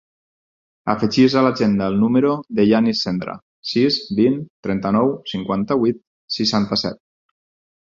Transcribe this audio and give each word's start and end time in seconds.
Afegeix 0.93 1.35
a 1.35 1.43
l'agenda 1.47 1.89
el 1.93 1.97
número 2.03 2.31
del 2.61 2.69
Yanis 2.71 3.03
Sendra: 3.07 3.37
sis, 3.73 4.01
vint, 4.21 4.41
trenta-nou, 4.71 5.15
cinquanta-vuit, 5.35 6.03
seixanta-set. 6.41 7.03